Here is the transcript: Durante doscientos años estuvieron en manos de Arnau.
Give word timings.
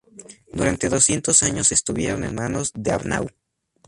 Durante 0.51 0.89
doscientos 0.89 1.43
años 1.43 1.71
estuvieron 1.71 2.23
en 2.23 2.33
manos 2.33 2.71
de 2.73 2.89
Arnau. 2.91 3.27